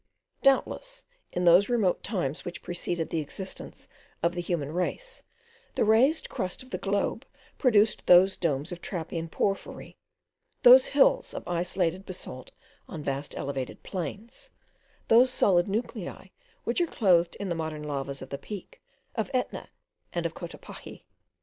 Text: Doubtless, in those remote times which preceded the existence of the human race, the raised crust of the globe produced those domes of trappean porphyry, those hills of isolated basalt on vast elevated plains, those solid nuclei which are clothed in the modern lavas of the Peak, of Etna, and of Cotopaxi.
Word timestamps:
Doubtless, 0.41 1.03
in 1.31 1.43
those 1.43 1.69
remote 1.69 2.01
times 2.01 2.43
which 2.43 2.63
preceded 2.63 3.11
the 3.11 3.19
existence 3.19 3.87
of 4.23 4.33
the 4.33 4.41
human 4.41 4.71
race, 4.71 5.21
the 5.75 5.83
raised 5.85 6.27
crust 6.27 6.63
of 6.63 6.71
the 6.71 6.79
globe 6.79 7.23
produced 7.59 8.07
those 8.07 8.35
domes 8.35 8.71
of 8.71 8.81
trappean 8.81 9.29
porphyry, 9.29 9.99
those 10.63 10.87
hills 10.97 11.35
of 11.35 11.47
isolated 11.47 12.03
basalt 12.07 12.49
on 12.87 13.03
vast 13.03 13.37
elevated 13.37 13.83
plains, 13.83 14.49
those 15.07 15.29
solid 15.29 15.67
nuclei 15.67 16.29
which 16.63 16.81
are 16.81 16.87
clothed 16.87 17.35
in 17.35 17.49
the 17.49 17.53
modern 17.53 17.83
lavas 17.83 18.23
of 18.23 18.29
the 18.29 18.39
Peak, 18.39 18.81
of 19.13 19.29
Etna, 19.35 19.69
and 20.13 20.25
of 20.25 20.33
Cotopaxi. 20.33 21.05